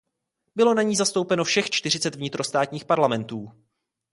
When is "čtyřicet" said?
1.69-2.15